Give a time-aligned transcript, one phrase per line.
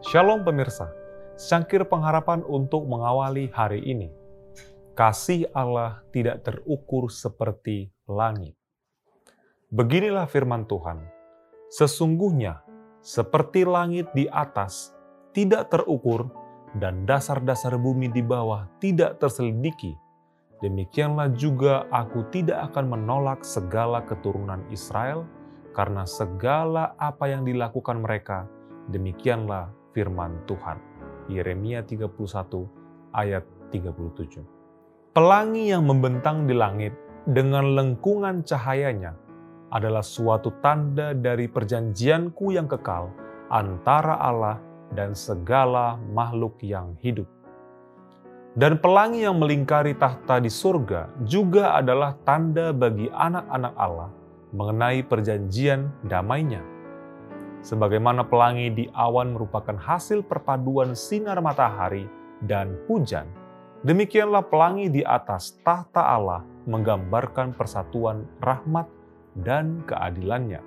[0.00, 0.88] Shalom pemirsa,
[1.36, 4.08] secangkir pengharapan untuk mengawali hari ini.
[4.96, 8.56] Kasih Allah tidak terukur seperti langit.
[9.68, 11.04] Beginilah firman Tuhan,
[11.68, 12.64] sesungguhnya
[13.04, 14.96] seperti langit di atas
[15.36, 16.32] tidak terukur
[16.80, 19.92] dan dasar-dasar bumi di bawah tidak terselidiki,
[20.64, 25.28] demikianlah juga aku tidak akan menolak segala keturunan Israel,
[25.76, 28.48] karena segala apa yang dilakukan mereka,
[28.88, 30.78] demikianlah firman Tuhan.
[31.30, 32.10] Yeremia 31
[33.14, 34.42] ayat 37.
[35.14, 36.94] Pelangi yang membentang di langit
[37.26, 39.14] dengan lengkungan cahayanya
[39.70, 43.14] adalah suatu tanda dari perjanjianku yang kekal
[43.50, 44.58] antara Allah
[44.94, 47.26] dan segala makhluk yang hidup.
[48.50, 54.10] Dan pelangi yang melingkari tahta di surga juga adalah tanda bagi anak-anak Allah
[54.50, 56.58] mengenai perjanjian damainya
[57.60, 62.08] Sebagaimana pelangi di awan merupakan hasil perpaduan sinar matahari
[62.40, 63.28] dan hujan,
[63.84, 68.88] demikianlah pelangi di atas tahta Allah menggambarkan persatuan rahmat
[69.44, 70.64] dan keadilannya.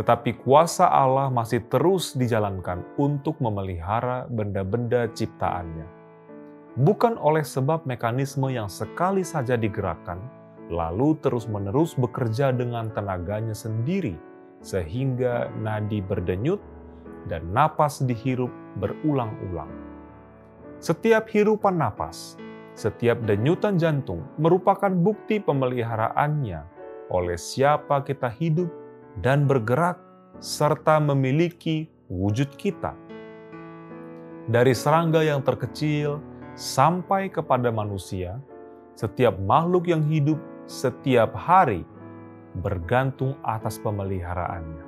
[0.00, 5.84] Tetapi kuasa Allah masih terus dijalankan untuk memelihara benda-benda ciptaannya.
[6.80, 10.16] Bukan oleh sebab mekanisme yang sekali saja digerakkan,
[10.72, 14.16] lalu terus-menerus bekerja dengan tenaganya sendiri–
[14.60, 16.60] sehingga nadi berdenyut
[17.28, 19.68] dan napas dihirup berulang-ulang.
[20.80, 22.40] Setiap hirupan napas,
[22.72, 26.64] setiap denyutan jantung merupakan bukti pemeliharaannya
[27.12, 28.70] oleh siapa kita hidup
[29.20, 30.00] dan bergerak
[30.40, 32.96] serta memiliki wujud kita.
[34.48, 36.18] Dari serangga yang terkecil
[36.56, 38.40] sampai kepada manusia,
[38.96, 41.82] setiap makhluk yang hidup setiap hari
[42.58, 44.86] bergantung atas pemeliharaannya.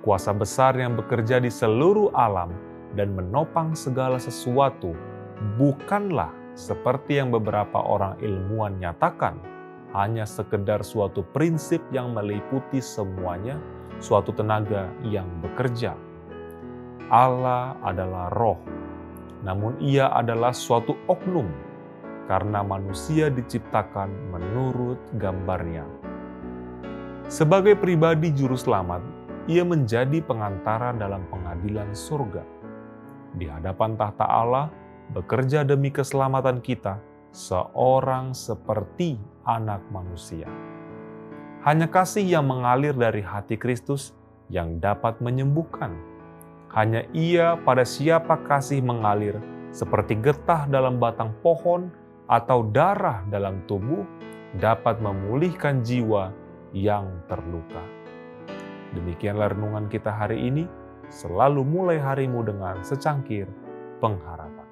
[0.00, 2.54] Kuasa besar yang bekerja di seluruh alam
[2.96, 4.96] dan menopang segala sesuatu
[5.60, 9.38] bukanlah seperti yang beberapa orang ilmuwan nyatakan,
[9.94, 13.60] hanya sekedar suatu prinsip yang meliputi semuanya,
[14.00, 15.94] suatu tenaga yang bekerja.
[17.08, 18.60] Allah adalah roh,
[19.44, 21.46] namun ia adalah suatu oknum,
[22.26, 26.07] karena manusia diciptakan menurut gambarnya.
[27.28, 29.04] Sebagai pribadi juru selamat,
[29.52, 32.40] ia menjadi pengantara dalam pengadilan surga.
[33.36, 34.72] Di hadapan tahta Allah,
[35.12, 36.96] bekerja demi keselamatan kita,
[37.36, 40.48] seorang seperti anak manusia.
[41.68, 44.16] Hanya kasih yang mengalir dari hati Kristus
[44.48, 45.92] yang dapat menyembuhkan.
[46.72, 49.36] Hanya ia pada siapa kasih mengalir
[49.68, 51.92] seperti getah dalam batang pohon
[52.24, 54.08] atau darah dalam tubuh
[54.56, 57.82] dapat memulihkan jiwa yang terluka.
[58.92, 60.64] Demikianlah renungan kita hari ini.
[61.08, 63.48] Selalu mulai harimu dengan secangkir
[63.96, 64.67] pengharapan.